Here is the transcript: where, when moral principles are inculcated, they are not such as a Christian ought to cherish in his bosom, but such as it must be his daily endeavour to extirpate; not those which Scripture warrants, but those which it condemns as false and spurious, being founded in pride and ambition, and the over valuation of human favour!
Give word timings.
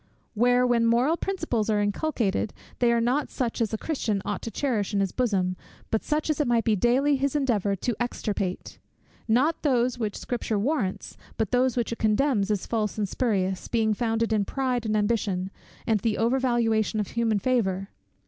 where, 0.33 0.65
when 0.65 0.83
moral 0.83 1.15
principles 1.15 1.69
are 1.69 1.79
inculcated, 1.79 2.53
they 2.79 2.91
are 2.91 2.99
not 2.99 3.29
such 3.29 3.61
as 3.61 3.71
a 3.71 3.77
Christian 3.77 4.19
ought 4.25 4.41
to 4.41 4.49
cherish 4.49 4.95
in 4.95 4.99
his 4.99 5.11
bosom, 5.11 5.55
but 5.91 6.03
such 6.03 6.27
as 6.27 6.39
it 6.41 6.47
must 6.47 6.63
be 6.63 6.71
his 6.73 6.79
daily 6.79 7.23
endeavour 7.35 7.75
to 7.75 7.95
extirpate; 7.99 8.79
not 9.27 9.61
those 9.61 9.99
which 9.99 10.17
Scripture 10.17 10.57
warrants, 10.57 11.17
but 11.37 11.51
those 11.51 11.77
which 11.77 11.91
it 11.91 11.99
condemns 11.99 12.49
as 12.49 12.65
false 12.65 12.97
and 12.97 13.07
spurious, 13.07 13.67
being 13.67 13.93
founded 13.93 14.33
in 14.33 14.43
pride 14.43 14.87
and 14.87 14.97
ambition, 14.97 15.51
and 15.85 15.99
the 15.99 16.17
over 16.17 16.39
valuation 16.39 16.99
of 16.99 17.09
human 17.09 17.37
favour! 17.37 17.89